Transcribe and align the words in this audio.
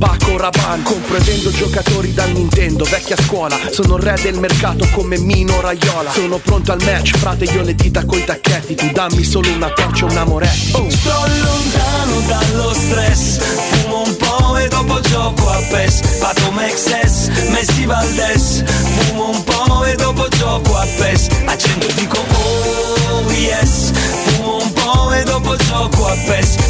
Paco 0.00 0.38
Rabanne 0.38 0.82
Compro 0.82 1.16
e 1.16 1.20
vendo 1.20 1.50
giocatori 1.50 2.14
da 2.14 2.24
Nintendo 2.24 2.84
Vecchia 2.84 3.16
scuola. 3.16 3.58
Sono 3.70 3.96
il 3.96 4.02
re 4.02 4.18
del 4.22 4.38
mercato 4.38 4.88
come 4.92 5.18
Mino 5.18 5.60
Raiola. 5.60 6.10
Sono 6.10 6.38
pronto 6.38 6.72
al 6.72 6.82
match 6.82 7.18
Frate 7.18 7.44
io 7.44 7.60
le 7.60 7.74
dita 7.74 8.06
coi 8.06 8.24
tacchetti. 8.24 8.74
Tu 8.76 8.90
dammi 8.92 9.22
solo 9.22 9.52
una 9.52 9.68
torcia 9.68 10.06
un 10.06 10.16
amoretti 10.16 10.72
oh. 10.72 10.88
Sto 10.88 11.10
lontano 11.42 12.20
dallo 12.26 12.72
stress 12.72 13.38
Fumo 13.42 14.04
un 14.06 14.16
po' 14.16 14.56
e 14.56 14.68
dopo 14.68 15.00
gioco 15.00 15.50
a 15.50 15.60
PES. 15.68 16.00
Pato 16.18 16.50
Mexes, 16.52 17.28
Messi 17.50 17.84
Valdes 17.84 18.64
Fumo 18.64 19.28
un 19.28 19.44
po' 19.44 19.84
e 19.84 19.94
dopo 19.96 20.26
gioco 20.28 20.78
a 20.78 20.86
PES. 20.96 21.26
Accendo 21.44 21.86
e 21.86 21.92
dico 21.92 22.16
oh 22.16 23.30
yes. 23.32 23.90
Fumo 24.24 24.62
un 24.62 24.72
po' 24.72 25.12
e 25.12 25.22
dopo 25.24 25.56
gioco 25.56 26.06
a 26.06 26.16
PES 26.26 26.69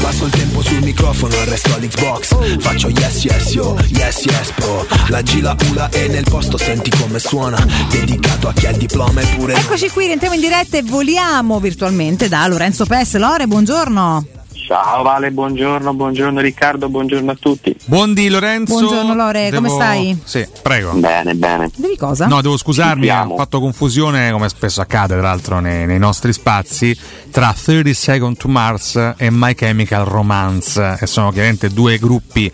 Passo 0.00 0.24
il 0.24 0.30
tempo 0.30 0.62
sul 0.62 0.82
microfono, 0.82 1.34
il 1.34 1.46
resto 1.46 1.74
all'Xbox 1.74 2.58
Faccio 2.60 2.88
yes 2.88 3.24
yes 3.24 3.52
yo, 3.52 3.76
yes 3.88 4.24
yes 4.24 4.50
pro 4.54 4.86
La 5.08 5.22
gila 5.22 5.56
ula 5.70 5.88
e 5.90 6.08
nel 6.08 6.24
posto 6.28 6.58
senti 6.58 6.90
come 6.90 7.18
suona 7.18 7.64
Dedicato 7.90 8.48
a 8.48 8.52
chi 8.52 8.66
ha 8.66 8.70
il 8.70 8.76
diploma 8.76 9.20
e 9.20 9.26
pure 9.36 9.54
Eccoci 9.54 9.90
qui, 9.90 10.06
rientriamo 10.06 10.34
in 10.34 10.40
diretta 10.40 10.76
e 10.76 10.82
voliamo 10.82 11.60
virtualmente 11.60 12.28
da 12.28 12.46
Lorenzo 12.46 12.84
Pes. 12.84 13.16
Lore, 13.16 13.46
buongiorno. 13.46 14.41
Ciao 14.72 15.02
Vale, 15.02 15.30
buongiorno, 15.30 15.92
buongiorno 15.92 16.40
Riccardo, 16.40 16.88
buongiorno 16.88 17.30
a 17.30 17.36
tutti. 17.38 17.76
Buondì 17.84 18.30
Lorenzo. 18.30 18.78
Buongiorno, 18.78 19.14
Lore, 19.14 19.50
come 19.52 19.68
stai? 19.68 20.18
Sì, 20.24 20.46
prego. 20.62 20.92
Bene, 20.92 21.34
bene. 21.34 21.70
Devi 21.76 21.94
cosa? 21.98 22.26
No, 22.26 22.40
devo 22.40 22.56
scusarmi, 22.56 23.10
ho 23.10 23.36
fatto 23.36 23.60
confusione, 23.60 24.32
come 24.32 24.48
spesso 24.48 24.80
accade 24.80 25.12
tra 25.12 25.20
l'altro 25.20 25.60
nei, 25.60 25.84
nei 25.84 25.98
nostri 25.98 26.32
spazi, 26.32 26.98
tra 27.30 27.54
30 27.54 27.92
Second 27.92 28.38
to 28.38 28.48
Mars 28.48 29.12
e 29.18 29.28
My 29.30 29.54
Chemical 29.54 30.06
Romance, 30.06 30.96
e 30.98 31.06
sono 31.06 31.30
chiaramente 31.32 31.68
due 31.68 31.98
gruppi 31.98 32.50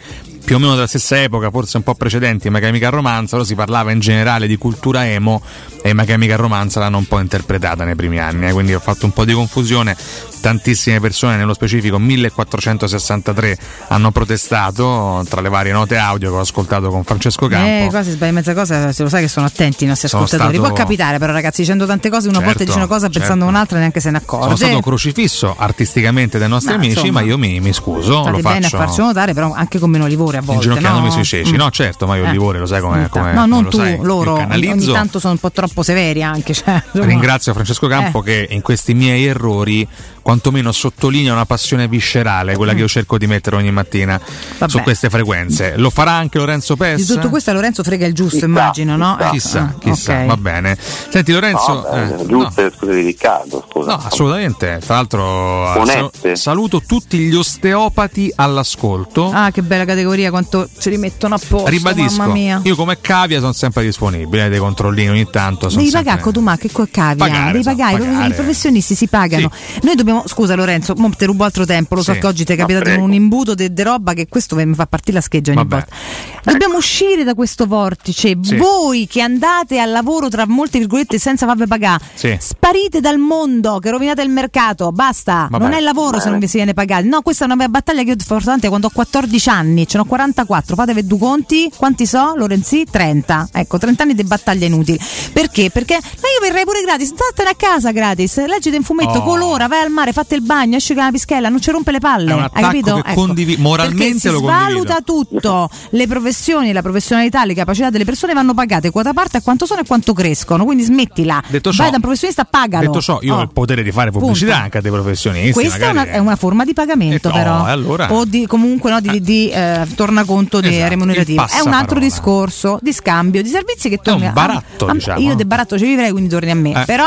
più 0.48 0.56
o 0.56 0.60
meno 0.60 0.72
della 0.76 0.86
stessa 0.86 1.20
epoca, 1.22 1.50
forse 1.50 1.76
un 1.76 1.82
po' 1.82 1.94
precedenti, 1.94 2.48
My 2.48 2.58
Chemical 2.58 2.90
Romance, 2.90 3.32
però 3.32 3.44
si 3.44 3.54
parlava 3.54 3.90
in 3.92 3.98
generale 4.00 4.46
di 4.46 4.56
cultura 4.56 5.06
emo 5.06 5.42
e 5.82 5.92
My 5.92 6.06
Chemical 6.06 6.38
Romance 6.38 6.78
l'hanno 6.78 6.96
un 6.96 7.04
po' 7.04 7.20
interpretata 7.20 7.84
nei 7.84 7.94
primi 7.94 8.18
anni, 8.18 8.46
eh, 8.48 8.52
quindi 8.52 8.72
ho 8.72 8.80
fatto 8.80 9.04
un 9.04 9.12
po' 9.12 9.26
di 9.26 9.34
confusione, 9.34 9.94
tantissime 10.40 11.00
persone, 11.00 11.36
nello 11.36 11.52
specifico 11.52 11.98
1463 11.98 13.58
hanno 13.88 14.10
protestato 14.10 15.22
tra 15.28 15.42
le 15.42 15.50
varie 15.50 15.72
note 15.72 15.98
audio 15.98 16.30
che 16.30 16.36
ho 16.36 16.40
ascoltato 16.40 16.88
con 16.88 17.04
Francesco 17.04 17.46
Campo. 17.46 17.66
Eh, 17.68 17.86
quasi 17.90 18.12
sbagli 18.12 18.32
mezza 18.32 18.54
cosa, 18.54 18.90
se 18.92 19.02
lo 19.02 19.10
sai 19.10 19.20
che 19.20 19.28
sono 19.28 19.44
attenti 19.44 19.84
i 19.84 19.86
nostri 19.86 20.08
Sono 20.08 20.22
ascoltatori. 20.24 20.56
stato- 20.56 20.72
Può 20.72 20.82
capitare, 20.82 21.18
però, 21.18 21.32
ragazzi, 21.34 21.60
dicendo 21.60 21.84
tante 21.84 22.08
cose, 22.08 22.28
una 22.28 22.38
Certo, 22.38 22.48
volta 22.48 22.64
dice 22.64 22.76
una 22.78 22.86
cosa 22.86 23.10
pensando 23.10 23.44
certo. 23.44 23.50
un'altra 23.50 23.76
e 23.76 23.80
neanche 23.80 24.00
se 24.00 24.10
ne 24.10 24.16
accorge. 24.16 24.44
Sono 24.44 24.56
stato 24.56 24.80
crocifisso 24.80 25.54
artisticamente 25.58 26.38
dai 26.38 26.48
nostri 26.48 26.70
Ma, 26.70 26.76
amici, 26.78 26.92
insomma, 27.00 27.20
ma 27.20 27.26
io 27.26 27.36
mi, 27.36 27.60
mi 27.60 27.72
scuso. 27.74 28.24
Lo 28.30 28.38
bene 28.38 28.58
a 28.66 28.68
faccio 28.68 28.76
farci 28.78 29.00
notare, 29.00 29.34
però 29.34 29.52
anche 29.52 29.78
con 29.78 29.90
meno 29.90 30.06
livore 30.06 30.37
a 30.38 30.42
volte. 30.42 30.64
inginocchiandomi 30.66 31.06
no? 31.06 31.12
sui 31.12 31.24
ceci. 31.24 31.52
Mm. 31.52 31.56
No, 31.56 31.70
certo, 31.70 32.06
ma 32.06 32.16
io 32.16 32.22
il 32.22 32.28
Eh. 32.28 32.32
livore 32.32 32.58
lo 32.58 32.66
sai 32.66 32.80
come. 32.80 33.08
No, 33.32 33.46
non 33.46 33.64
lo 33.64 33.68
tu, 33.70 33.76
sai, 33.78 33.98
loro. 34.00 34.34
Ogni 34.34 34.86
tanto 34.86 35.18
sono 35.18 35.34
un 35.34 35.38
po' 35.38 35.50
troppo 35.52 35.82
severi 35.82 36.22
anche. 36.22 36.54
Cioè. 36.54 36.82
Ringrazio 36.92 37.52
Francesco 37.52 37.86
Campo 37.86 38.20
Eh. 38.20 38.24
che 38.24 38.46
in 38.50 38.62
questi 38.62 38.94
miei 38.94 39.26
errori 39.26 39.86
quantomeno 40.28 40.72
sottolinea 40.72 41.32
una 41.32 41.46
passione 41.46 41.88
viscerale, 41.88 42.54
quella 42.54 42.74
che 42.74 42.80
io 42.80 42.86
cerco 42.88 43.16
di 43.16 43.26
mettere 43.26 43.56
ogni 43.56 43.70
mattina 43.72 44.20
Vabbè. 44.58 44.70
su 44.70 44.80
queste 44.80 45.08
frequenze. 45.08 45.78
Lo 45.78 45.88
farà 45.88 46.10
anche 46.10 46.36
Lorenzo 46.36 46.76
Pes? 46.76 46.98
Di 47.06 47.14
tutto 47.14 47.30
questo 47.30 47.50
Lorenzo 47.54 47.82
frega 47.82 48.04
il 48.04 48.12
giusto, 48.12 48.44
immagino, 48.44 48.94
no? 48.98 49.18
Eh, 49.18 49.30
Chissà, 49.30 49.60
ah, 49.74 49.78
chissà, 49.78 50.18
ok. 50.20 50.26
va 50.26 50.36
bene. 50.36 50.76
Senti 51.08 51.32
Lorenzo, 51.32 51.72
No, 51.72 51.86
eh, 51.94 52.26
giusto, 52.26 52.70
scusa 52.76 52.92
di 52.92 53.00
Riccardo, 53.00 53.66
scusa. 53.70 53.90
No, 53.92 54.02
assolutamente. 54.04 54.80
Tra 54.84 54.94
l'altro, 54.96 55.24
Oneste. 55.24 56.10
sal- 56.22 56.36
saluto 56.36 56.82
tutti 56.86 57.16
gli 57.20 57.34
osteopati 57.34 58.30
all'ascolto. 58.34 59.30
Ah, 59.32 59.50
che 59.50 59.62
bella 59.62 59.86
categoria, 59.86 60.28
quanto 60.28 60.68
ci 60.78 60.90
rimettono 60.90 61.36
a 61.36 61.38
posto. 61.38 61.70
Ribadisco, 61.70 62.16
mamma 62.18 62.32
mia. 62.34 62.60
io 62.64 62.76
come 62.76 63.00
cavia 63.00 63.40
sono 63.40 63.52
sempre 63.54 63.82
disponibile, 63.82 64.44
eh, 64.44 64.48
dei 64.50 64.58
controllini 64.58 65.08
ogni 65.08 65.30
tanto. 65.30 65.68
Devi 65.68 65.84
sempre- 65.84 66.02
pagare 66.02 66.20
con 66.20 66.32
tu 66.34 66.40
ma 66.40 66.58
che 66.58 66.70
co- 66.70 66.86
cavia, 66.90 67.24
Pagare, 67.24 67.52
devi 67.52 67.64
pagare, 67.64 67.98
pagare. 67.98 68.28
i 68.28 68.34
professionisti 68.34 68.94
si 68.94 69.06
pagano. 69.08 69.50
Noi 69.82 69.94
dobbiamo 69.94 70.17
scusa 70.26 70.54
Lorenzo, 70.54 70.94
mo 70.96 71.10
te 71.10 71.26
rubo 71.26 71.44
altro 71.44 71.64
tempo, 71.64 71.94
lo 71.94 72.02
so 72.02 72.12
Sì. 72.12 72.18
che 72.20 72.26
oggi 72.26 72.44
ti 72.44 72.52
è 72.52 72.56
capitato 72.56 72.84
prego. 72.84 73.02
un 73.04 73.12
imbuto 73.12 73.54
di 73.54 73.70
roba 73.82 74.12
che 74.12 74.26
questo 74.28 74.56
mi 74.56 74.74
fa 74.74 74.86
partire 74.86 75.16
la 75.18 75.22
scheggia 75.22 75.52
ogni 75.52 75.64
Vabbè. 75.66 75.84
volta. 75.86 76.50
Dobbiamo 76.52 76.76
uscire 76.76 77.24
da 77.24 77.34
questo 77.34 77.66
vortice. 77.66 78.36
Sì. 78.40 78.56
Voi 78.56 79.06
che 79.06 79.20
andate 79.20 79.78
al 79.78 79.90
lavoro 79.90 80.28
tra 80.28 80.46
molte 80.46 80.78
virgolette 80.78 81.18
senza 81.18 81.46
farvi 81.46 81.66
pagare, 81.66 82.02
Sì. 82.14 82.36
sparite 82.40 83.00
dal 83.00 83.18
mondo, 83.18 83.78
che 83.78 83.90
rovinate 83.90 84.22
il 84.22 84.30
mercato, 84.30 84.90
basta. 84.92 85.48
Vabbè. 85.50 85.62
Non 85.62 85.72
è 85.72 85.80
lavoro 85.80 86.20
se 86.20 86.30
non 86.30 86.38
vi 86.38 86.46
si 86.46 86.56
viene 86.56 86.74
pagati. 86.74 87.06
No, 87.08 87.22
questa 87.22 87.44
è 87.44 87.46
una 87.46 87.56
mia 87.56 87.68
battaglia 87.68 88.02
che 88.02 88.10
io 88.10 88.40
tante 88.42 88.68
quando 88.68 88.86
ho 88.86 88.90
14 88.92 89.48
anni, 89.48 89.86
ce 89.86 89.96
ne 89.98 90.04
ho 90.04 90.06
44, 90.06 90.74
fatevi 90.74 91.06
due 91.06 91.18
conti, 91.18 91.70
quanti 91.76 92.06
so? 92.06 92.34
Lorenzi? 92.36 92.84
30. 92.90 93.48
Ecco, 93.52 93.78
30 93.78 94.02
anni 94.04 94.14
di 94.14 94.24
battaglia 94.24 94.66
inutili. 94.66 94.98
Perché? 95.32 95.70
Perché 95.70 95.94
ma 95.94 96.28
io 96.28 96.40
verrei 96.40 96.64
pure 96.64 96.80
gratis, 96.82 97.08
statene 97.08 97.50
a 97.50 97.54
casa 97.54 97.90
gratis, 97.92 98.44
leggete 98.46 98.76
un 98.76 98.82
fumetto, 98.82 99.18
Oh. 99.18 99.22
colora, 99.22 99.66
vai 99.68 99.82
al 99.82 99.90
mare, 99.90 100.07
fate 100.12 100.34
il 100.34 100.42
bagno, 100.42 100.76
esci 100.76 100.94
con 100.94 101.04
la 101.04 101.10
pischella, 101.10 101.48
non 101.48 101.60
ci 101.60 101.70
rompe 101.70 101.90
le 101.92 101.98
palle. 101.98 102.30
È 102.30 102.34
un 102.34 102.48
Hai 102.52 102.62
capito? 102.62 103.00
che 103.02 103.14
condivi- 103.14 103.56
moralmente 103.58 104.04
Perché 104.04 104.18
si 104.18 104.26
lo 104.28 104.40
condivido. 104.40 104.60
svaluta 104.70 104.96
tutto. 105.04 105.70
Le 105.90 106.06
professioni, 106.06 106.72
la 106.72 106.82
professionalità, 106.82 107.44
le 107.44 107.54
capacità 107.54 107.90
delle 107.90 108.04
persone 108.04 108.32
vanno 108.34 108.54
pagate 108.54 108.90
quota 108.90 109.12
parte 109.12 109.38
a 109.38 109.40
quanto 109.42 109.66
sono 109.66 109.80
e 109.80 109.84
quanto 109.86 110.12
crescono. 110.12 110.64
Quindi 110.64 110.82
smettila. 110.84 111.42
Detto 111.48 111.72
ciò- 111.72 111.82
vai 111.82 111.90
da 111.90 111.96
un 111.96 112.02
professionista, 112.02 112.44
pagalo. 112.44 112.86
Detto 112.86 113.00
ciò, 113.00 113.18
io 113.22 113.34
Oh. 113.34 113.38
ho 113.38 113.42
il 113.42 113.50
potere 113.52 113.82
di 113.82 113.90
fare 113.92 114.10
pubblicità 114.10 114.50
Punto. 114.52 114.64
anche 114.64 114.78
a 114.78 114.80
dei 114.80 114.90
professionisti. 114.92 115.52
Questa 115.52 115.78
è 115.86 115.90
una, 115.90 116.04
è 116.06 116.18
una 116.18 116.36
forma 116.36 116.64
di 116.64 116.72
pagamento, 116.72 117.28
Eh, 117.28 117.32
no, 117.32 117.38
però. 117.38 117.66
e 117.66 117.70
allora? 117.70 118.12
O 118.12 118.24
di, 118.24 118.46
comunque 118.46 118.90
no, 118.90 119.00
di, 119.00 119.20
di, 119.20 119.48
eh, 119.50 119.86
tornaconto 119.94 120.60
di 120.60 120.68
Esatto, 120.68 120.88
remunerativo. 120.88 121.46
È 121.46 121.60
un 121.60 121.72
altro 121.72 121.98
discorso 121.98 122.78
di 122.80 122.92
scambio 122.92 123.42
di 123.42 123.48
servizi 123.48 123.88
che 123.88 123.98
torni 123.98 124.22
un 124.22 124.28
a- 124.28 124.32
baratto, 124.32 124.86
a- 124.86 124.92
diciamo. 124.92 125.20
Io 125.20 125.34
del 125.34 125.46
baratto 125.46 125.78
ci 125.78 125.84
vivrei, 125.84 126.10
quindi 126.10 126.28
torni 126.28 126.50
a 126.50 126.54
me. 126.54 126.82
Eh. 126.82 126.84
Però. 126.84 127.06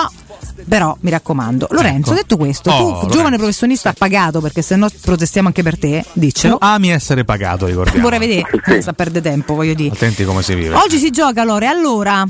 Però 0.67 0.95
mi 1.01 1.09
raccomando, 1.09 1.67
Lorenzo, 1.71 2.11
Ecco. 2.11 2.19
detto 2.21 2.37
questo, 2.37 2.69
Oh, 2.71 2.77
tu 2.77 2.83
Lorenzo. 2.93 3.07
giovane 3.09 3.37
professionista 3.37 3.93
pagato 3.97 4.41
perché 4.41 4.61
se 4.61 4.75
no 4.75 4.87
protestiamo 5.01 5.47
anche 5.47 5.63
per 5.63 5.77
te, 5.77 6.03
Tu 6.13 6.19
diccelo. 6.19 6.57
ami 6.59 6.91
essere 6.91 7.23
pagato, 7.25 7.65
ricordiamo. 7.65 8.01
Vorrei 8.01 8.19
vedere, 8.19 8.43
non 8.67 8.81
sta 8.81 8.91
a 8.91 8.93
perdere 8.93 9.29
tempo, 9.29 9.55
voglio 9.55 9.73
dire. 9.73 9.93
Attenti 9.93 10.23
come 10.23 10.41
si 10.43 10.53
vive. 10.55 10.75
Oggi 10.75 10.97
si 10.97 11.09
gioca 11.09 11.43
Lore, 11.43 11.65
allora 11.67 12.23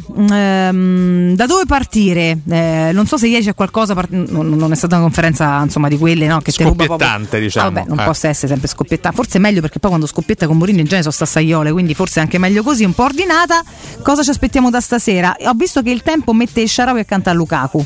ehm, 0.51 1.35
da 1.35 1.45
dove 1.45 1.65
partire? 1.65 2.39
Eh, 2.49 2.89
non 2.93 3.05
so 3.05 3.17
se 3.17 3.27
ieri 3.27 3.43
c'è 3.43 3.53
qualcosa, 3.55 3.93
part- 3.93 4.11
non, 4.11 4.49
non 4.49 4.71
è 4.71 4.75
stata 4.75 4.95
una 4.95 5.03
conferenza 5.03 5.61
insomma 5.61 5.87
di 5.87 5.97
quelle 5.97 6.27
no, 6.27 6.39
che 6.39 6.51
te 6.51 6.63
ruba 6.63 6.85
proprio- 6.85 6.97
Scoppiettante, 7.07 7.39
diciamo. 7.39 7.67
Ah, 7.67 7.71
vabbè, 7.71 7.87
non 7.87 7.99
Eh. 7.99 8.03
possa 8.05 8.27
essere 8.27 8.47
sempre 8.47 8.67
scoppiettante, 8.67 9.15
forse 9.15 9.37
è 9.37 9.41
meglio 9.41 9.61
perché 9.61 9.79
poi 9.79 9.89
quando 9.89 10.07
scoppietta 10.07 10.47
con 10.47 10.57
Mourinho 10.57 10.79
in 10.79 10.85
genere 10.85 11.01
sono 11.03 11.13
stassaiole, 11.13 11.71
quindi 11.71 11.93
forse 11.93 12.19
è 12.19 12.23
anche 12.23 12.37
meglio 12.37 12.63
così, 12.63 12.83
un 12.83 12.93
po' 12.93 13.03
ordinata. 13.03 13.61
Cosa 14.01 14.23
ci 14.23 14.29
aspettiamo 14.29 14.69
da 14.69 14.79
stasera? 14.81 15.35
Ho 15.45 15.53
visto 15.53 15.81
che 15.81 15.91
il 15.91 16.01
tempo 16.01 16.33
mette 16.33 16.61
il 16.61 16.69
Sharawi 16.69 16.99
accanto 17.01 17.29
a 17.29 17.33
Lukaku. 17.33 17.85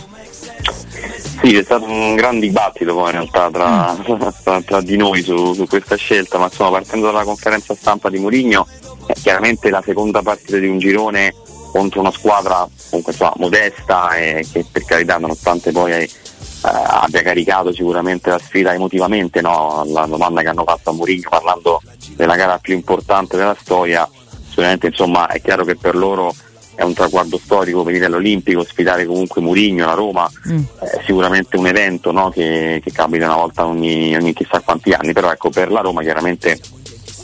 Sì, 1.41 1.51
c'è 1.51 1.63
stato 1.63 1.85
un 1.85 2.15
gran 2.15 2.39
dibattito 2.39 2.93
poi 2.93 3.05
in 3.05 3.11
realtà 3.11 3.49
tra, 3.51 3.95
tra- 4.43 4.61
tra 4.61 4.81
di 4.81 4.97
noi 4.97 5.21
su, 5.21 5.53
su 5.53 5.67
questa 5.67 5.95
scelta, 5.95 6.37
ma 6.37 6.45
insomma 6.45 6.71
partendo 6.71 7.07
dalla 7.07 7.23
conferenza 7.23 7.75
stampa 7.75 8.09
di 8.09 8.19
Mourinho, 8.19 8.67
è 9.05 9.13
chiaramente 9.13 9.69
la 9.69 9.83
seconda 9.85 10.21
partita 10.21 10.57
di 10.57 10.67
un 10.67 10.79
girone 10.79 11.33
contro 11.71 11.99
una 11.99 12.11
squadra 12.11 12.67
comunque 12.89 13.11
insomma, 13.11 13.33
modesta 13.35 14.15
e 14.15 14.47
che 14.51 14.65
per 14.71 14.85
carità 14.85 15.17
nonostante 15.17 15.71
poi 15.71 15.91
eh, 15.91 16.09
abbia 16.61 17.21
caricato 17.21 17.73
sicuramente 17.73 18.29
la 18.29 18.39
sfida 18.39 18.73
emotivamente, 18.73 19.41
no? 19.41 19.83
la 19.87 20.05
domanda 20.05 20.41
che 20.41 20.47
hanno 20.47 20.63
fatto 20.63 20.91
a 20.91 20.93
Mourinho 20.93 21.29
parlando 21.29 21.81
della 22.15 22.35
gara 22.35 22.57
più 22.59 22.73
importante 22.73 23.35
della 23.35 23.57
storia, 23.59 24.09
sicuramente 24.47 24.87
insomma 24.87 25.27
è 25.27 25.41
chiaro 25.41 25.65
che 25.65 25.75
per 25.75 25.95
loro 25.95 26.33
è 26.75 26.83
un 26.83 26.93
traguardo 26.93 27.37
storico 27.37 27.83
venire 27.83 28.05
all'Olimpico, 28.05 28.63
sfidare 28.63 29.05
comunque 29.05 29.41
Murigno, 29.41 29.85
la 29.85 29.93
Roma, 29.93 30.29
è 30.79 31.01
sicuramente 31.05 31.57
un 31.57 31.67
evento 31.67 32.11
no, 32.11 32.29
che, 32.29 32.81
che 32.83 32.91
capita 32.91 33.25
una 33.25 33.35
volta 33.35 33.65
ogni, 33.65 34.15
ogni 34.15 34.33
chissà 34.33 34.59
quanti 34.59 34.91
anni, 34.91 35.13
però 35.13 35.31
ecco 35.31 35.49
per 35.49 35.71
la 35.71 35.81
Roma 35.81 36.01
chiaramente 36.01 36.59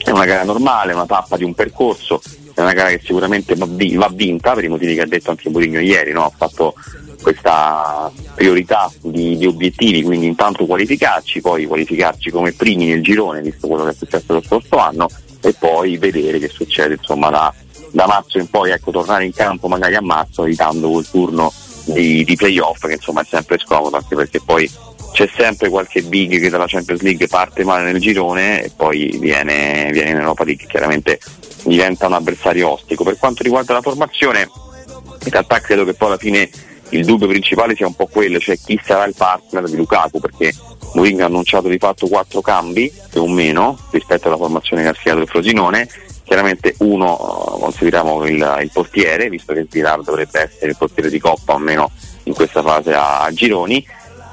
è 0.04 0.10
una 0.10 0.26
gara 0.26 0.44
normale, 0.44 0.94
una 0.94 1.06
tappa 1.06 1.38
di 1.38 1.44
un 1.44 1.54
percorso, 1.54 2.22
è 2.54 2.62
una 2.62 2.74
gara 2.74 2.90
che 2.90 3.02
sicuramente 3.04 3.56
va 3.56 4.10
vinta 4.12 4.54
per 4.54 4.64
i 4.64 4.70
motivi 4.70 4.96
che 4.96 5.02
ha 5.02 5.08
detto 5.08 5.30
anche 5.30 5.50
Murigno 5.50 5.80
ieri, 5.80 6.12
no? 6.12 6.26
ha 6.26 6.32
fatto 6.36 6.74
questa 7.22 8.12
priorità 8.34 8.92
di, 9.02 9.38
di 9.38 9.46
obiettivi, 9.46 10.02
quindi 10.02 10.26
intanto 10.26 10.66
qualificarci, 10.66 11.42
poi 11.42 11.66
qualificarci 11.66 12.32
come 12.32 12.54
primi 12.54 12.88
nel 12.88 13.04
girone, 13.04 13.42
visto 13.42 13.68
quello 13.68 13.84
che 13.84 13.92
è 13.92 13.94
successo 13.94 14.34
lo 14.34 14.42
scorso 14.42 14.78
anno, 14.78 15.08
e 15.42 15.56
poi 15.58 15.98
vedere 15.98 16.40
che 16.40 16.50
succede 16.50 16.96
insomma 16.96 17.30
da, 17.30 17.54
da 17.92 18.08
marzo 18.08 18.38
in 18.38 18.50
poi, 18.50 18.72
ecco, 18.72 18.92
tornare 18.92 19.26
in 19.26 19.34
campo 19.34 19.68
magari 19.68 19.96
a 19.96 20.02
marzo 20.02 20.44
evitando 20.44 20.90
quel 20.90 21.10
turno 21.10 21.52
di, 21.86 22.24
di 22.24 22.36
playoff 22.36 22.86
che 22.86 22.94
insomma 22.94 23.22
è 23.22 23.26
sempre 23.28 23.58
scomodo 23.58 23.98
anche 23.98 24.16
perché 24.16 24.40
poi 24.40 24.70
c'è 25.12 25.30
sempre 25.36 25.70
qualche 25.70 26.04
big 26.04 26.40
che 26.40 26.50
dalla 26.50 26.68
Champions 26.68 27.02
League 27.02 27.28
parte 27.28 27.64
male 27.64 27.92
nel 27.92 28.00
girone 28.00 28.64
e 28.64 28.72
poi 28.74 29.18
viene, 29.20 29.90
viene 29.92 30.12
in 30.12 30.18
Europa 30.18 30.44
League 30.44 30.66
chiaramente 30.68 31.20
diventa 31.64 32.08
un 32.08 32.14
avversario 32.14 32.70
ostico. 32.70 33.04
Per 33.04 33.18
quanto 33.18 33.44
riguarda 33.44 33.74
la 33.74 33.82
formazione, 33.82 34.50
in 35.24 35.32
realtà 35.32 35.60
credo 35.60 35.84
che 35.84 35.94
poi 35.94 36.08
alla 36.10 36.18
fine 36.18 36.50
il 36.90 37.06
dubbio 37.06 37.28
principale 37.28 37.76
sia 37.76 37.88
un 37.88 37.96
po' 37.96 38.08
quello, 38.08 38.40
cioè 38.40 38.58
chi 38.58 38.80
sarà 38.84 39.06
il 39.06 39.14
partner 39.16 39.70
di 39.70 39.76
Lukaku, 39.76 40.20
perché 40.20 40.54
Mourinho 40.94 41.24
ha 41.24 41.28
annunciato 41.28 41.68
di 41.68 41.78
fatto 41.78 42.08
quattro 42.08 42.42
cambi, 42.42 42.92
più 43.10 43.22
o 43.22 43.28
meno, 43.28 43.78
rispetto 43.92 44.28
alla 44.28 44.38
formazione 44.38 44.84
che 44.84 45.10
il 45.10 45.28
Frosinone. 45.28 45.88
Chiaramente 46.32 46.76
uno 46.78 47.18
eh, 47.18 47.60
consideriamo 47.60 48.26
il, 48.26 48.60
il 48.62 48.70
portiere, 48.72 49.28
visto 49.28 49.52
che 49.52 49.68
Svilar 49.70 50.02
dovrebbe 50.02 50.40
essere 50.40 50.72
il 50.72 50.78
portiere 50.78 51.10
di 51.10 51.20
Coppa, 51.20 51.56
almeno 51.56 51.92
in 52.24 52.34
questa 52.34 52.62
fase 52.62 52.94
a, 52.94 53.24
a 53.24 53.34
gironi. 53.34 53.86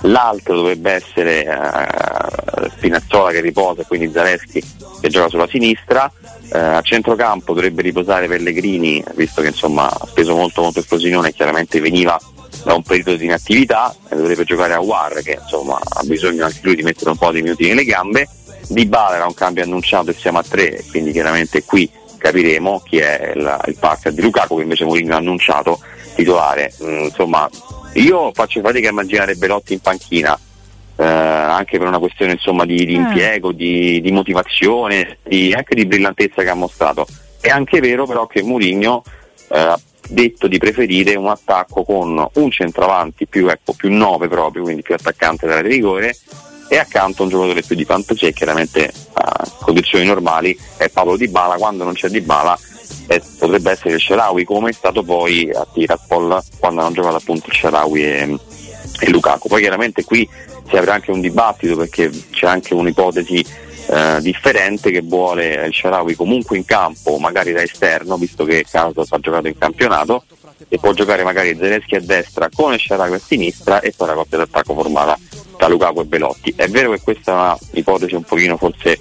L'altro 0.02 0.54
dovrebbe 0.54 0.92
essere 0.92 1.44
eh, 1.44 2.70
Spinazzola 2.76 3.32
che 3.32 3.40
riposa, 3.40 3.82
quindi 3.82 4.12
Zaleschi 4.12 4.62
che 5.00 5.08
gioca 5.08 5.28
sulla 5.28 5.48
sinistra. 5.48 6.08
Eh, 6.52 6.56
a 6.56 6.80
centrocampo 6.82 7.52
dovrebbe 7.52 7.82
riposare 7.82 8.28
Pellegrini, 8.28 9.02
visto 9.16 9.42
che 9.42 9.48
insomma 9.48 9.90
ha 9.90 10.06
speso 10.06 10.36
molto 10.36 10.62
molto 10.62 10.78
il 10.78 10.84
Frosinone 10.84 11.32
chiaramente 11.32 11.80
veniva 11.80 12.16
da 12.62 12.74
un 12.74 12.82
periodo 12.82 13.16
di 13.16 13.24
inattività, 13.24 13.92
e 14.08 14.14
dovrebbe 14.14 14.44
giocare 14.44 14.74
a 14.74 14.80
War 14.80 15.20
che 15.20 15.36
insomma 15.42 15.80
ha 15.82 16.02
bisogno 16.04 16.44
anche 16.44 16.60
lui 16.62 16.76
di 16.76 16.82
mettere 16.84 17.10
un 17.10 17.16
po' 17.16 17.32
di 17.32 17.42
minuti 17.42 17.66
nelle 17.66 17.82
gambe. 17.82 18.28
Di 18.68 18.86
Bala 18.86 19.16
era 19.16 19.26
un 19.26 19.34
cambio 19.34 19.62
annunciato 19.62 20.10
e 20.10 20.14
siamo 20.14 20.38
a 20.38 20.42
tre, 20.42 20.82
quindi 20.90 21.12
chiaramente 21.12 21.64
qui 21.64 21.90
capiremo 22.18 22.82
chi 22.84 22.98
è 22.98 23.32
il, 23.34 23.60
il 23.66 23.76
partner 23.78 24.12
di 24.12 24.20
Lukaku 24.20 24.56
che 24.56 24.62
invece 24.62 24.84
Mourinho 24.84 25.14
ha 25.14 25.18
annunciato 25.18 25.80
titolare. 26.14 26.72
Mm, 26.82 27.04
insomma, 27.04 27.48
io 27.94 28.30
faccio 28.34 28.60
fatica 28.60 28.88
a 28.88 28.90
immaginare 28.90 29.36
Belotti 29.36 29.72
in 29.72 29.80
panchina, 29.80 30.38
eh, 30.96 31.04
anche 31.04 31.78
per 31.78 31.86
una 31.86 31.98
questione 31.98 32.32
insomma, 32.32 32.66
di, 32.66 32.84
di 32.84 32.98
Mm. 32.98 33.06
impiego, 33.06 33.52
di, 33.52 34.00
di 34.00 34.10
motivazione, 34.12 35.18
di- 35.22 35.54
anche 35.54 35.74
di 35.74 35.86
brillantezza 35.86 36.42
che 36.42 36.50
ha 36.50 36.54
mostrato. 36.54 37.06
È 37.40 37.48
anche 37.48 37.80
vero 37.80 38.04
però 38.04 38.26
che 38.26 38.42
Mourinho 38.42 39.02
eh, 39.50 39.58
ha 39.58 39.80
detto 40.10 40.46
di 40.48 40.58
preferire 40.58 41.14
un 41.14 41.28
attacco 41.28 41.84
con 41.84 42.28
un 42.32 42.50
centravanti 42.50 43.26
più, 43.26 43.48
ecco, 43.48 43.72
più 43.72 43.90
9 43.92 44.28
proprio, 44.28 44.62
quindi 44.62 44.82
più 44.82 44.94
attaccante 44.94 45.46
della 45.46 45.60
rigore 45.60 46.16
e 46.68 46.78
accanto 46.78 47.22
un 47.22 47.28
giocatore 47.30 47.62
più 47.62 47.74
di 47.74 47.84
fantasia 47.84 48.30
chiaramente 48.30 48.92
a 49.14 49.50
condizioni 49.60 50.04
normali 50.04 50.56
è 50.76 50.88
Paolo 50.88 51.16
Di 51.16 51.28
Bala, 51.28 51.56
quando 51.56 51.84
non 51.84 51.94
c'è 51.94 52.08
Di 52.08 52.20
Bala 52.20 52.58
eh, 53.06 53.22
potrebbe 53.38 53.70
essere 53.70 53.94
il 53.94 54.00
Sharawi 54.00 54.44
come 54.44 54.70
è 54.70 54.72
stato 54.72 55.02
poi 55.02 55.50
a 55.50 55.66
Tiraspol 55.72 56.42
quando 56.58 56.82
hanno 56.82 56.92
giocato 56.92 57.16
appunto 57.16 57.50
Sharawi 57.50 58.02
e, 58.04 58.38
e 59.00 59.10
Lukaku. 59.10 59.48
Poi 59.48 59.60
chiaramente 59.60 60.04
qui 60.04 60.28
si 60.68 60.76
apre 60.76 60.90
anche 60.90 61.10
un 61.10 61.20
dibattito 61.20 61.76
perché 61.76 62.10
c'è 62.30 62.46
anche 62.46 62.74
un'ipotesi 62.74 63.44
eh, 63.90 64.18
differente 64.20 64.90
che 64.90 65.00
vuole 65.00 65.66
il 65.66 65.74
Sharawi 65.74 66.14
comunque 66.14 66.58
in 66.58 66.64
campo, 66.66 67.16
magari 67.18 67.52
da 67.52 67.62
esterno, 67.62 68.16
visto 68.16 68.44
che 68.44 68.66
Caso 68.70 69.04
ha 69.08 69.18
giocato 69.18 69.46
in 69.46 69.56
campionato, 69.56 70.24
e 70.68 70.78
può 70.78 70.92
giocare 70.92 71.22
magari 71.24 71.56
Zelensky 71.56 71.96
a 71.96 72.00
destra 72.00 72.50
con 72.52 72.74
il 72.74 72.80
Sharawi 72.80 73.14
a 73.14 73.18
sinistra 73.18 73.80
e 73.80 73.94
poi 73.96 74.08
la 74.08 74.14
coppia 74.14 74.38
d'attacco 74.38 74.74
formata 74.74 75.18
da 75.58 75.68
Lukaku 75.68 76.00
e 76.00 76.04
Belotti. 76.04 76.54
È 76.56 76.68
vero 76.68 76.92
che 76.92 77.00
questa 77.02 77.54
è 77.54 77.58
un'ipotesi 77.72 78.14
un 78.14 78.22
pochino 78.22 78.56
forse 78.56 78.98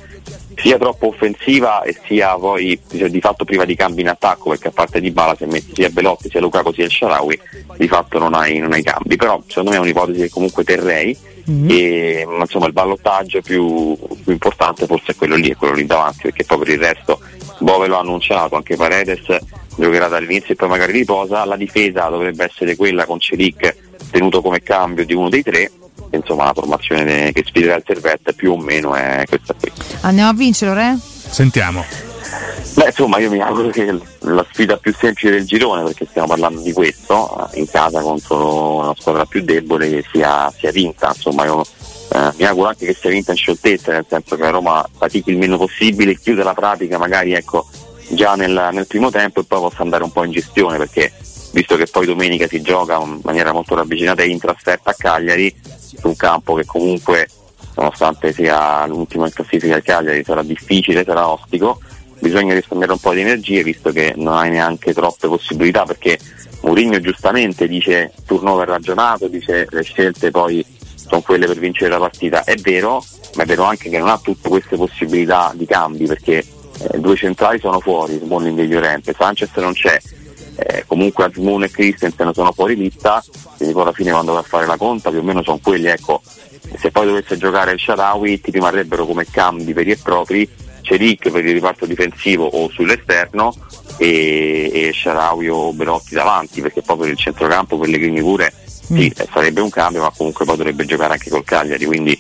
sia 0.56 0.78
troppo 0.80 1.10
offensiva 1.10 1.84
e 1.84 1.96
sia 2.08 2.36
poi 2.36 2.80
cioè, 2.98 3.10
di 3.10 3.22
fatto 3.22 3.46
priva 3.46 3.64
di 3.64 3.76
cambi 3.76 4.02
in 4.02 4.10
attacco 4.10 4.50
perché 4.50 4.70
a 4.70 4.72
parte 4.72 5.00
di 5.00 5.12
Bala 5.12 5.36
se 5.36 5.46
metti 5.46 5.76
sia 5.76 5.90
Belotti 5.90 6.30
sia 6.30 6.40
Lukaku 6.40 6.74
sia 6.74 6.86
il 6.86 6.92
Sharawi 6.92 7.40
di 7.78 7.88
fatto 7.88 8.18
non 8.18 8.34
hai, 8.34 8.58
non 8.58 8.74
hai 8.74 8.82
cambi. 8.82 9.16
Però 9.16 9.42
secondo 9.48 9.70
me 9.70 9.78
è 9.78 9.80
un'ipotesi 9.80 10.22
che 10.22 10.30
comunque 10.30 10.64
terrei 10.64 11.16
e 11.68 12.26
ma, 12.28 12.42
insomma 12.42 12.66
il 12.66 12.74
ballottaggio 12.74 13.42
più, 13.42 13.96
più 13.96 14.34
importante 14.34 14.86
forse 14.86 15.14
è 15.14 15.16
quello 15.16 15.36
lì, 15.36 15.52
è 15.52 15.56
quello 15.56 15.76
lì 15.76 15.86
davanti 15.86 16.24
perché 16.24 16.44
poi 16.44 16.58
per 16.58 16.70
il 16.70 16.80
resto 16.80 17.22
Bove 17.60 17.88
lo 17.88 17.98
ha 17.98 18.00
annunciato, 18.00 18.56
anche 18.56 18.76
Paredes 18.76 19.24
giocherà 19.78 20.08
dall'inizio 20.08 20.54
e 20.54 20.56
poi 20.56 20.68
magari 20.68 20.92
riposa, 20.92 21.46
la 21.46 21.56
difesa 21.56 22.10
dovrebbe 22.10 22.44
essere 22.44 22.76
quella 22.76 23.06
con 23.06 23.20
Celic 23.20 23.76
tenuto 24.12 24.42
come 24.42 24.62
cambio 24.62 25.06
di 25.06 25.14
uno 25.14 25.30
dei 25.30 25.44
tre 25.44 25.72
insomma 26.12 26.46
la 26.46 26.54
formazione 26.54 27.32
che 27.32 27.44
sfiderà 27.46 27.76
il 27.76 27.84
Servette 27.86 28.34
più 28.34 28.54
o 28.54 28.58
meno 28.58 28.96
è 28.96 29.24
questa 29.28 29.54
qui 29.54 29.72
Andiamo 30.02 30.30
a 30.30 30.34
vincere, 30.34 30.74
Re? 30.74 30.98
Sentiamo. 31.30 31.84
Beh, 32.76 32.86
insomma, 32.86 33.18
io 33.18 33.32
mi 33.32 33.42
auguro 33.42 33.70
che 33.70 34.00
la 34.20 34.46
sfida 34.52 34.78
più 34.78 34.94
semplice 34.94 35.32
del 35.32 35.46
girone, 35.46 35.84
perché 35.84 36.06
stiamo 36.08 36.28
parlando 36.28 36.62
di 36.62 36.72
questo, 36.74 37.50
eh, 37.52 37.60
in 37.60 37.68
casa 37.68 38.02
contro 38.02 38.76
una 38.76 38.94
squadra 38.96 39.26
più 39.26 39.42
debole, 39.42 40.04
sia, 40.12 40.54
sia 40.56 40.72
vinta. 40.72 41.08
Insomma, 41.08 41.46
io 41.46 41.66
eh, 42.14 42.32
mi 42.38 42.46
auguro 42.46 42.68
anche 42.70 42.86
che 42.86 42.94
sia 42.94 43.10
vinta 43.10 43.32
in 43.32 43.38
scioltezza, 43.38 43.92
nel 43.94 44.06
senso 44.08 44.36
che 44.36 44.44
la 44.44 44.52
Roma 44.52 44.88
fatichi 44.96 45.32
il 45.32 45.38
meno 45.38 45.58
possibile, 45.58 46.20
chiude 46.20 46.44
la 46.44 46.54
pratica 46.54 47.00
magari 47.00 47.34
ecco, 47.34 47.66
già 48.10 48.36
nel, 48.36 48.70
nel 48.72 48.88
primo 48.88 49.10
tempo 49.10 49.42
e 49.42 49.44
poi 49.44 49.60
possa 49.60 49.82
andare 49.82 50.04
un 50.04 50.12
po' 50.12 50.24
in 50.24 50.32
gestione 50.32 50.78
perché 50.78 51.12
visto 51.52 51.76
che 51.76 51.88
poi 51.88 52.06
domenica 52.06 52.48
si 52.48 52.62
gioca 52.62 53.00
in 53.02 53.20
maniera 53.24 53.52
molto 53.52 53.76
ravvicinata 53.76 54.24
in 54.24 54.40
trasferta 54.40 54.92
a 54.92 54.96
Cagliari 54.96 55.54
su 56.00 56.08
un 56.08 56.16
campo 56.16 56.54
che 56.56 56.66
comunque 56.66 57.28
nonostante 57.76 58.34
sia 58.34 58.86
l'ultimo 58.88 59.26
in 59.26 59.32
classifica 59.32 59.74
del 59.74 59.84
Cagliari 59.84 60.24
sarà 60.24 60.44
difficile, 60.44 61.04
sarà 61.04 61.28
ostico 61.28 61.80
bisogna 62.20 62.54
risparmiare 62.54 62.94
un 62.94 63.00
po' 63.00 63.14
di 63.14 63.22
energie 63.22 63.64
visto 63.64 63.92
che 63.92 64.14
non 64.16 64.34
hai 64.34 64.50
neanche 64.50 64.94
troppe 64.94 65.28
possibilità 65.28 65.84
perché 65.86 66.18
Mourinho 66.62 67.00
giustamente 67.00 67.68
dice 67.68 68.12
turnover 68.26 68.68
ragionato, 68.68 69.28
dice 69.28 69.68
le 69.70 69.84
scelte 69.84 70.32
poi 70.32 70.66
sono 70.96 71.22
quelle 71.22 71.46
per 71.46 71.60
vincere 71.60 71.92
la 71.92 72.00
partita, 72.00 72.44
è 72.44 72.56
vero, 72.56 73.04
ma 73.36 73.44
è 73.44 73.46
vero 73.46 73.64
anche 73.64 73.90
che 73.90 73.98
non 73.98 74.10
ha 74.10 74.20
tutte 74.22 74.50
queste 74.50 74.76
possibilità 74.76 75.54
di 75.56 75.66
cambi 75.66 76.06
perché 76.06 76.38
eh, 76.40 77.00
due 77.00 77.16
centrali 77.16 77.60
sono 77.60 77.80
fuori, 77.80 78.20
Smalling 78.22 78.60
e 78.60 78.66
Llorente, 78.66 79.16
Sanchez 79.18 79.52
non 79.56 79.74
c'è, 79.74 80.00
eh, 80.58 80.84
comunque 80.88 81.26
Asmoon 81.26 81.64
e 81.64 81.70
Christensen 81.70 82.34
sono 82.34 82.52
fuori 82.52 82.76
lista, 82.76 83.24
quindi 83.56 83.74
poi 83.74 83.84
alla 83.84 83.94
fine 83.94 84.12
quando 84.12 84.34
va 84.34 84.40
a 84.40 84.44
fare 84.44 84.66
la 84.66 84.76
conta 84.76 85.12
più 85.12 85.20
o 85.20 85.24
meno 85.24 85.44
sono 85.44 85.60
quelli, 85.62 85.88
ecco, 85.88 86.22
se 86.78 86.90
poi 86.90 87.06
dovesse 87.06 87.38
giocare 87.38 87.74
il 87.74 87.80
Sharawi 87.80 88.42
ti 88.42 88.52
rimarrebbero 88.52 89.06
come 89.06 89.26
cambi 89.30 89.74
veri 89.74 89.92
e 89.92 89.98
propri, 89.98 90.50
Ceric 90.82 91.30
per 91.30 91.46
il 91.46 91.54
riparto 91.54 91.86
difensivo 91.86 92.46
o 92.46 92.70
sull'esterno 92.70 93.54
e, 93.98 94.72
e 94.74 94.92
Sharawi 94.94 95.48
o 95.48 95.74
Berotti 95.74 96.16
davanti, 96.16 96.62
perché 96.62 96.82
poi 96.82 96.98
per 96.98 97.10
il 97.10 97.18
centrocampo 97.18 97.78
Pellegrini 97.78 98.22
pure 98.22 98.52
sì, 98.66 99.14
mm. 99.14 99.26
sarebbe 99.32 99.62
un 99.62 99.70
cambio, 99.70 100.02
ma 100.02 100.12
comunque 100.16 100.46
poi 100.46 100.58
dovrebbe 100.58 100.86
giocare 100.86 101.14
anche 101.14 101.30
col 101.30 101.44
Cagliari, 101.44 101.86
quindi 101.86 102.20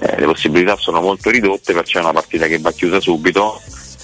eh, 0.00 0.20
le 0.20 0.26
possibilità 0.26 0.76
sono 0.76 1.00
molto 1.00 1.30
ridotte, 1.30 1.72
perciò 1.72 1.98
è 1.98 2.02
una 2.02 2.12
partita 2.12 2.46
che 2.46 2.58
va 2.58 2.70
chiusa 2.70 3.00
subito 3.00 3.60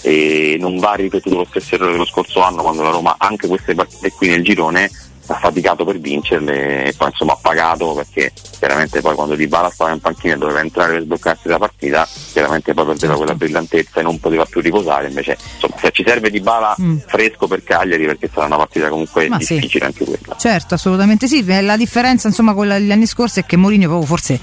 e 0.09 0.57
non 0.59 0.79
va 0.79 0.95
ripetuto 0.95 1.37
lo 1.37 1.47
stesso 1.51 1.75
errore 1.75 1.93
dello 1.93 2.07
scorso 2.07 2.41
anno 2.41 2.63
quando 2.63 2.83
la 2.83 2.89
Roma 2.89 3.17
anche 3.19 3.47
queste 3.47 3.75
partite 3.75 4.11
qui 4.13 4.29
nel 4.29 4.43
girone 4.43 4.91
ha 5.27 5.39
faticato 5.39 5.85
per 5.85 5.99
vincerle 5.99 6.85
e 6.85 6.95
poi 6.95 7.09
insomma 7.09 7.35
ha 7.35 7.39
pagato 7.39 7.93
perché 7.93 8.33
chiaramente 8.59 9.03
poi 9.03 9.15
quando 9.15 9.35
Di 9.35 9.47
Bala 9.47 9.69
stava 9.69 9.93
in 9.93 10.01
panchina 10.01 10.35
e 10.35 10.39
doveva 10.39 10.61
entrare 10.61 10.95
per 10.95 11.03
sbloccarsi 11.03 11.49
la 11.49 11.59
partita 11.59 12.09
chiaramente 12.33 12.73
poi 12.73 12.87
perdeva 12.87 13.13
certo. 13.13 13.17
quella 13.17 13.35
brillantezza 13.35 14.01
e 14.01 14.03
non 14.03 14.19
poteva 14.19 14.47
più 14.47 14.63
riposare 14.63 15.09
invece 15.09 15.37
insomma 15.55 15.77
se 15.79 15.91
ci 15.91 16.03
serve 16.07 16.31
Di 16.31 16.41
Bala 16.41 16.75
mm. 16.81 16.97
fresco 17.07 17.47
per 17.47 17.63
Cagliari 17.63 18.07
perché 18.07 18.31
sarà 18.33 18.47
una 18.47 18.57
partita 18.57 18.89
comunque 18.89 19.29
Ma 19.29 19.37
difficile 19.37 19.69
sì. 19.69 19.83
anche 19.83 20.05
quella 20.05 20.37
certo 20.39 20.75
assolutamente 20.75 21.27
sì 21.27 21.45
la 21.45 21.77
differenza 21.77 22.29
insomma 22.29 22.55
con 22.55 22.67
gli 22.67 22.91
anni 22.91 23.07
scorsi 23.07 23.41
è 23.41 23.45
che 23.45 23.59
Mourinho 23.59 23.89
proprio 23.89 24.07
forse 24.07 24.41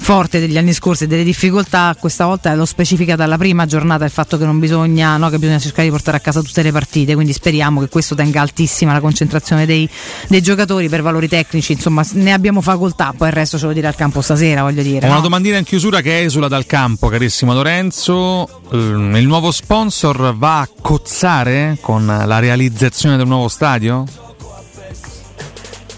forte 0.00 0.40
degli 0.40 0.56
anni 0.56 0.72
scorsi 0.72 1.04
e 1.04 1.06
delle 1.06 1.24
difficoltà 1.24 1.94
questa 1.98 2.24
volta 2.24 2.54
lo 2.54 2.64
specifica 2.64 3.16
dalla 3.16 3.36
prima 3.36 3.66
giornata 3.66 4.04
il 4.04 4.10
fatto 4.10 4.38
che 4.38 4.44
non 4.44 4.58
bisogna 4.58 5.16
no, 5.16 5.28
che 5.28 5.38
bisogna 5.38 5.58
cercare 5.58 5.84
di 5.84 5.90
portare 5.90 6.16
a 6.16 6.20
casa 6.20 6.40
tutte 6.40 6.62
le 6.62 6.72
partite 6.72 7.14
quindi 7.14 7.32
speriamo 7.32 7.80
che 7.80 7.88
questo 7.88 8.14
tenga 8.14 8.40
altissima 8.40 8.92
la 8.92 9.00
concentrazione 9.00 9.66
dei 9.66 9.88
dei 10.28 10.42
giocatori 10.42 10.88
per 10.88 11.02
valori 11.02 11.28
tecnici, 11.28 11.72
insomma, 11.72 12.02
ne 12.12 12.32
abbiamo 12.32 12.60
facoltà, 12.60 13.14
poi 13.16 13.28
il 13.28 13.34
resto 13.34 13.58
ce 13.58 13.66
lo 13.66 13.72
dirà 13.72 13.88
al 13.88 13.94
campo 13.94 14.20
stasera, 14.20 14.62
voglio 14.62 14.82
dire. 14.82 15.06
Una 15.06 15.16
no? 15.16 15.20
domandina 15.22 15.56
in 15.56 15.64
chiusura 15.64 16.00
che 16.00 16.22
esula 16.22 16.48
dal 16.48 16.66
campo, 16.66 17.08
carissimo 17.08 17.52
Lorenzo. 17.52 18.62
Il 18.70 19.26
nuovo 19.26 19.50
sponsor 19.50 20.36
va 20.36 20.60
a 20.60 20.68
cozzare 20.80 21.78
con 21.80 22.06
la 22.06 22.38
realizzazione 22.38 23.16
del 23.16 23.26
nuovo 23.26 23.48
stadio? 23.48 24.04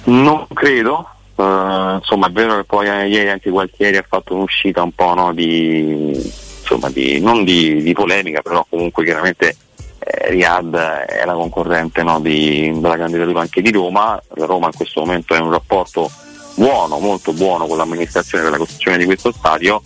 Non 0.04 0.46
credo. 0.52 1.06
Uh, 1.40 1.94
insomma, 1.94 2.26
è 2.26 2.30
vero 2.32 2.56
che 2.56 2.64
poi 2.64 2.86
eh, 2.86 3.08
ieri 3.08 3.30
anche 3.30 3.48
Gualtieri 3.48 3.96
ha 3.96 4.04
fatto 4.06 4.34
un'uscita 4.34 4.82
un 4.82 4.92
po' 4.92 5.14
no, 5.14 5.32
di, 5.32 6.12
insomma, 6.60 6.90
di, 6.90 7.18
non 7.18 7.44
di, 7.44 7.82
di 7.82 7.94
polemica, 7.94 8.42
però 8.42 8.66
comunque 8.68 9.04
chiaramente 9.04 9.56
eh, 10.00 10.28
Riyadh 10.28 10.74
è 10.74 11.24
la 11.24 11.32
concorrente 11.32 12.02
no, 12.02 12.20
di, 12.20 12.70
della 12.78 12.98
candidatura 12.98 13.40
anche 13.40 13.62
di 13.62 13.72
Roma, 13.72 14.22
la 14.34 14.44
Roma 14.44 14.66
in 14.66 14.74
questo 14.74 15.00
momento 15.00 15.32
è 15.32 15.38
in 15.38 15.44
un 15.44 15.52
rapporto 15.52 16.10
buono, 16.56 16.98
molto 16.98 17.32
buono 17.32 17.66
con 17.66 17.78
l'amministrazione 17.78 18.42
per 18.42 18.52
la 18.52 18.58
costruzione 18.58 18.98
di 18.98 19.06
questo 19.06 19.32
stadio, 19.32 19.80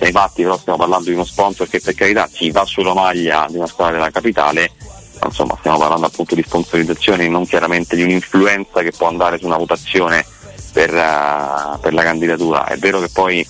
nei 0.00 0.12
fatti 0.12 0.42
però 0.42 0.58
stiamo 0.58 0.76
parlando 0.76 1.06
di 1.06 1.14
uno 1.14 1.24
sponsor 1.24 1.70
che 1.70 1.80
per 1.80 1.94
carità 1.94 2.28
si 2.30 2.50
va 2.50 2.66
sulla 2.66 2.92
maglia 2.92 3.46
di 3.48 3.56
una 3.56 3.66
squadra 3.66 3.94
della 3.94 4.10
capitale, 4.10 4.72
ma 5.20 5.28
insomma 5.28 5.56
stiamo 5.58 5.78
parlando 5.78 6.04
appunto 6.04 6.34
di 6.34 6.42
sponsorizzazione, 6.42 7.28
non 7.28 7.46
chiaramente 7.46 7.96
di 7.96 8.02
un'influenza 8.02 8.82
che 8.82 8.92
può 8.94 9.08
andare 9.08 9.38
su 9.38 9.46
una 9.46 9.56
votazione 9.56 10.22
per, 10.72 10.92
uh, 10.92 11.78
per 11.80 11.92
la 11.92 12.02
candidatura. 12.02 12.66
È 12.66 12.76
vero 12.76 13.00
che 13.00 13.08
poi 13.12 13.46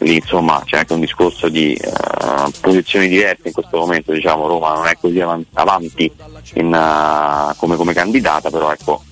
lì 0.00 0.16
insomma 0.16 0.62
c'è 0.64 0.78
anche 0.78 0.92
un 0.92 1.00
discorso 1.00 1.48
di 1.48 1.78
uh, 1.82 2.50
posizioni 2.60 3.08
diverse 3.08 3.48
in 3.48 3.52
questo 3.52 3.78
momento, 3.78 4.12
diciamo 4.12 4.46
Roma 4.46 4.74
non 4.74 4.86
è 4.86 4.96
così 5.00 5.20
avanti 5.20 6.10
in, 6.54 6.66
uh, 6.66 7.56
come, 7.56 7.76
come, 7.76 7.94
candidata, 7.94 8.50
però 8.50 8.72
ecco 8.72 9.02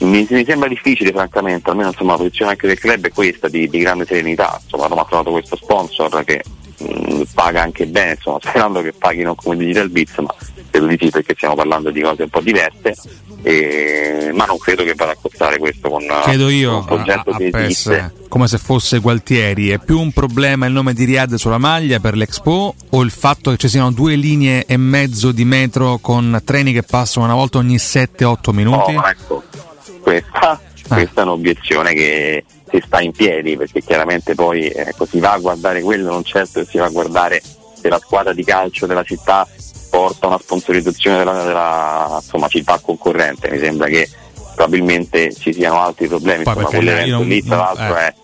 mi, 0.00 0.26
mi, 0.28 0.44
sembra 0.44 0.68
difficile 0.68 1.10
francamente, 1.10 1.70
almeno 1.70 1.88
insomma 1.88 2.12
la 2.12 2.18
posizione 2.18 2.50
anche 2.50 2.66
del 2.66 2.78
club 2.78 3.06
è 3.06 3.12
questa 3.12 3.48
di, 3.48 3.68
di 3.68 3.78
grande 3.78 4.04
serenità, 4.04 4.58
insomma 4.62 4.86
Roma 4.86 5.02
ha 5.02 5.06
trovato 5.06 5.30
questo 5.30 5.56
sponsor 5.56 6.22
che 6.24 6.42
mh, 6.78 7.14
mm, 7.14 7.22
paga 7.32 7.62
anche 7.62 7.86
bene, 7.86 8.12
insomma, 8.12 8.38
sperando 8.40 8.82
che 8.82 8.92
paghino 8.92 9.34
come 9.34 9.56
Digital 9.56 9.88
Bits, 9.88 10.18
ma 10.18 10.34
credo 10.70 10.86
di 10.86 10.98
sì 11.00 11.10
perché 11.10 11.34
stiamo 11.34 11.54
parlando 11.54 11.90
di 11.90 12.02
cose 12.02 12.24
un 12.24 12.28
po' 12.28 12.40
diverse 12.40 12.94
eh, 13.48 14.32
ma 14.34 14.44
non 14.44 14.58
credo 14.58 14.82
che 14.82 14.94
vada 14.94 15.12
a 15.12 15.16
costare 15.20 15.58
questo 15.58 15.88
con 15.88 16.04
credo 16.24 16.48
io, 16.48 16.82
progetto 16.82 17.30
a, 17.30 17.36
a 17.36 17.60
esiste 17.60 18.12
come 18.26 18.48
se 18.48 18.58
fosse 18.58 18.98
Gualtieri 18.98 19.68
è 19.68 19.78
più 19.78 20.00
un 20.00 20.10
problema 20.10 20.66
il 20.66 20.72
nome 20.72 20.94
di 20.94 21.04
Riyadh 21.04 21.34
sulla 21.34 21.56
maglia 21.56 22.00
per 22.00 22.16
l'Expo 22.16 22.74
o 22.90 23.02
il 23.02 23.12
fatto 23.12 23.52
che 23.52 23.56
ci 23.56 23.68
siano 23.68 23.92
due 23.92 24.16
linee 24.16 24.64
e 24.66 24.76
mezzo 24.76 25.30
di 25.30 25.44
metro 25.44 25.98
con 25.98 26.42
treni 26.44 26.72
che 26.72 26.82
passano 26.82 27.24
una 27.24 27.36
volta 27.36 27.58
ogni 27.58 27.76
7-8 27.76 28.52
minuti? 28.52 28.96
Oh, 28.96 29.08
ecco, 29.08 29.42
questa, 30.02 30.50
ah. 30.50 30.60
questa, 30.88 31.20
è 31.20 31.24
un'obiezione 31.24 31.94
che 31.94 32.44
si 32.68 32.82
sta 32.84 33.00
in 33.00 33.12
piedi 33.12 33.56
perché 33.56 33.80
chiaramente 33.80 34.34
poi 34.34 34.66
ecco, 34.66 35.06
si 35.06 35.20
va 35.20 35.34
a 35.34 35.38
guardare 35.38 35.82
quello 35.82 36.10
non 36.10 36.24
certo 36.24 36.64
si 36.64 36.78
va 36.78 36.86
a 36.86 36.90
guardare 36.90 37.40
se 37.80 37.88
la 37.88 38.00
squadra 38.00 38.32
di 38.32 38.42
calcio 38.42 38.86
della 38.86 39.04
città 39.04 39.46
porta 39.96 40.26
una 40.26 40.38
sponsorizzazione 40.38 41.16
della, 41.16 41.42
della 41.42 42.18
insomma, 42.20 42.48
città 42.48 42.78
concorrente. 42.82 43.50
Mi 43.50 43.58
sembra 43.58 43.86
che 43.86 44.06
probabilmente 44.54 45.32
ci 45.32 45.54
siano 45.54 45.80
altri 45.80 46.06
problemi. 46.06 46.44
Poi 46.44 46.52
insomma, 46.52 46.68
quell'evento 46.68 47.22
lì, 47.22 47.42
tra 47.42 47.56
l'altro, 47.56 47.96
eh. 47.96 48.14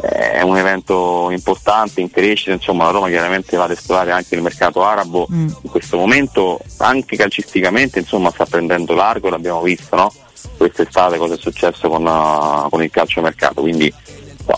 è, 0.00 0.30
è, 0.38 0.40
un 0.40 0.56
evento 0.56 1.28
importante 1.30 2.00
in 2.00 2.10
crescita. 2.10 2.52
Insomma, 2.52 2.84
la 2.84 2.92
Roma 2.92 3.08
chiaramente 3.08 3.54
va 3.58 3.64
ad 3.64 3.72
esplorare 3.72 4.12
anche 4.12 4.34
il 4.34 4.40
mercato 4.40 4.82
arabo. 4.82 5.26
Mm. 5.30 5.48
In 5.60 5.70
questo 5.70 5.98
momento, 5.98 6.58
anche 6.78 7.16
calcisticamente, 7.16 7.98
insomma, 7.98 8.30
sta 8.30 8.46
prendendo 8.46 8.94
largo, 8.94 9.28
l'abbiamo 9.28 9.60
visto, 9.60 9.96
no? 9.96 10.12
Quest'estate 10.56 11.18
cosa 11.18 11.34
è 11.34 11.38
successo 11.38 11.90
con, 11.90 12.06
uh, 12.06 12.70
con 12.70 12.82
il 12.82 12.90
calcio 12.90 13.20
mercato. 13.20 13.60
Quindi 13.60 13.92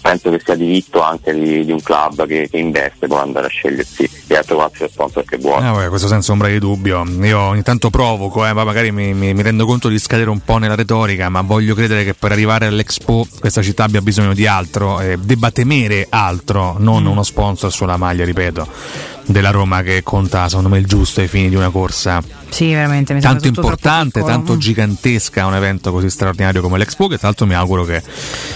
penso 0.01 0.31
che 0.31 0.41
sia 0.45 0.55
diritto 0.55 1.03
anche 1.03 1.33
di, 1.35 1.65
di 1.65 1.73
un 1.73 1.81
club 1.81 2.27
che, 2.27 2.49
che, 2.51 2.59
investe 2.59 3.07
poi 3.07 3.21
andare 3.21 3.47
a 3.47 3.49
scegliersi 3.49 4.09
e 4.27 4.37
a 4.37 4.43
trovarsi 4.43 4.83
lo 4.83 4.89
sponsor 4.89 5.25
che 5.25 5.37
vuole. 5.37 5.85
Eh, 5.85 5.89
questo 5.89 6.09
senza 6.09 6.33
ombra 6.33 6.49
di 6.49 6.59
dubbio. 6.59 7.05
Io 7.23 7.39
ogni 7.39 7.63
tanto 7.63 7.91
provoco, 7.91 8.47
eh, 8.47 8.53
magari 8.53 8.93
mi, 8.93 9.13
mi, 9.15 9.35
mi, 9.35 9.43
rendo 9.43 9.67
conto 9.67 9.89
di 9.89 9.99
scadere 9.99 10.31
un 10.31 10.41
po' 10.41 10.59
nella 10.59 10.75
retorica, 10.75 11.29
ma 11.29 11.43
voglio 11.43 11.75
credere 11.75 12.05
che 12.05 12.15
per 12.15 12.33
arrivare 12.33 12.67
all'Expo 12.67 13.27
questa 13.39 13.63
città 13.63 13.85
abbia 13.85 14.01
bisogno 14.01 14.35
di 14.35 14.47
altro, 14.47 15.01
eh, 15.01 15.19
debba 15.19 15.51
temere 15.51 16.07
altro, 16.09 16.77
non 16.79 17.03
mm. 17.03 17.07
uno 17.07 17.23
sponsor 17.23 17.73
sulla 17.73 17.97
maglia, 17.97 18.25
ripeto 18.25 19.11
della 19.27 19.51
Roma 19.51 19.83
che 19.83 20.03
conta 20.03 20.49
secondo 20.49 20.69
me 20.69 20.79
il 20.79 20.87
giusto 20.87 21.21
ai 21.21 21.29
fini 21.29 21.49
di 21.49 21.55
una 21.55 21.71
corsa 21.71 22.23
sì, 22.53 22.71
veramente, 22.75 23.19
tanto 23.19 23.47
importante, 23.47 24.23
tanto 24.23 24.59
gigantesca, 24.59 25.47
un 25.47 25.55
evento 25.55 25.91
così 25.91 26.11
straordinario 26.11 26.61
come 26.61 26.77
l'Expo 26.77 27.09
che 27.09 27.17
tra 27.17 27.29
l'altro 27.29 27.47
mi 27.47 27.55
auguro 27.55 27.85
che, 27.85 28.03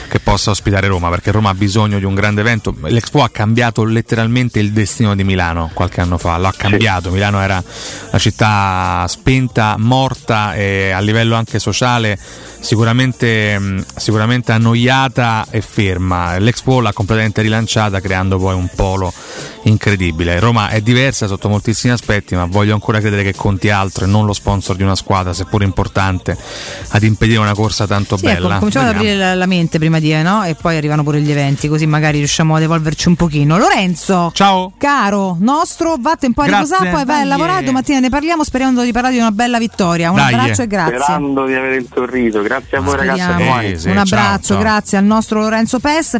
che, 0.08 0.20
possa 0.20 0.50
ospitare 0.50 0.86
Roma 0.86 1.08
perché 1.08 1.30
Roma 1.30 1.48
ha 1.48 1.54
bisogno 1.54 1.98
di 1.98 2.04
un 2.04 2.14
grande 2.14 2.42
evento. 2.42 2.74
L'Expo 2.82 3.22
ha 3.22 3.30
cambiato 3.30 3.84
letteralmente 3.84 4.58
il 4.60 4.72
destino 4.72 5.14
di 5.14 5.24
Milano 5.24 5.70
qualche 5.72 6.02
anno 6.02 6.18
fa, 6.18 6.36
l'ha 6.36 6.52
cambiato, 6.54 7.10
Milano 7.10 7.40
era 7.40 7.64
una 8.10 8.18
città 8.18 9.06
spenta, 9.08 9.76
morta 9.78 10.54
e 10.54 10.90
a 10.90 11.00
livello 11.00 11.34
anche 11.34 11.58
sociale 11.58 12.18
sicuramente, 12.60 13.82
sicuramente 13.96 14.52
annoiata 14.52 15.46
e 15.48 15.62
ferma. 15.62 16.36
L'Expo 16.36 16.80
l'ha 16.80 16.92
completamente 16.92 17.40
rilanciata 17.40 18.00
creando 18.00 18.38
poi 18.38 18.54
un 18.54 18.68
polo 18.74 19.10
incredibile. 19.62 20.38
Roma 20.38 20.55
è 20.68 20.80
diversa 20.80 21.26
sotto 21.26 21.48
moltissimi 21.48 21.92
aspetti, 21.92 22.34
ma 22.34 22.46
voglio 22.46 22.74
ancora 22.74 22.98
credere 23.00 23.22
che 23.22 23.34
conti 23.34 23.70
altro 23.70 24.04
e 24.04 24.08
non 24.08 24.26
lo 24.26 24.32
sponsor 24.32 24.76
di 24.76 24.82
una 24.82 24.96
squadra, 24.96 25.32
seppur 25.32 25.62
importante, 25.62 26.36
ad 26.88 27.02
impedire 27.02 27.38
una 27.38 27.54
corsa 27.54 27.86
tanto 27.86 28.16
sì, 28.16 28.26
ecco, 28.26 28.34
bella. 28.34 28.48
Ecco, 28.48 28.58
cominciamo 28.58 28.86
Vediamo. 28.86 29.06
ad 29.06 29.14
aprire 29.14 29.28
la, 29.28 29.34
la, 29.34 29.46
mente 29.46 29.78
prima 29.78 29.98
di, 29.98 30.22
no? 30.22 30.44
E 30.44 30.54
poi 30.54 30.76
arrivano 30.76 31.02
pure 31.02 31.20
gli 31.20 31.30
eventi, 31.30 31.68
così 31.68 31.86
magari 31.86 32.18
riusciamo 32.18 32.56
ad 32.56 32.62
evolverci 32.62 33.08
un 33.08 33.16
pochino. 33.16 33.58
Lorenzo, 33.58 34.30
ciao, 34.34 34.72
caro 34.78 35.36
nostro, 35.40 35.96
vatte 35.98 36.26
un 36.26 36.32
po' 36.32 36.42
a 36.42 36.46
riposare, 36.46 36.90
poi 36.90 37.04
vai 37.04 37.22
a 37.22 37.24
lavorare. 37.24 37.64
Domattina 37.64 38.00
ne 38.00 38.08
parliamo, 38.08 38.44
sperando 38.44 38.82
di 38.82 38.92
parlare 38.92 39.14
di 39.14 39.20
una 39.20 39.32
bella 39.32 39.58
vittoria. 39.58 40.10
Un 40.10 40.16
Dai. 40.16 40.34
abbraccio 40.34 40.62
e 40.62 40.66
grazie. 40.66 40.98
Sperando 40.98 41.46
di 41.46 41.54
avere 41.54 41.76
il 41.76 41.88
sorriso, 41.92 42.42
grazie 42.42 42.78
a 42.78 42.80
voi 42.80 42.96
ragazzi. 42.96 43.66
Eh, 43.66 43.78
sì, 43.78 43.88
un 43.88 43.98
abbraccio, 43.98 44.46
ciao, 44.46 44.56
ciao. 44.56 44.58
grazie 44.58 44.98
al 44.98 45.04
nostro 45.04 45.40
Lorenzo 45.40 45.78
Pes. 45.78 46.14